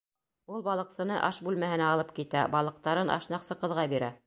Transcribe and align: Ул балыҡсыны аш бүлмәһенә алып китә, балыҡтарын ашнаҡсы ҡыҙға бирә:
Ул 0.53 0.63
балыҡсыны 0.67 1.19
аш 1.27 1.41
бүлмәһенә 1.49 1.91
алып 1.97 2.15
китә, 2.21 2.47
балыҡтарын 2.57 3.15
ашнаҡсы 3.19 3.61
ҡыҙға 3.65 3.89
бирә: 3.97 4.13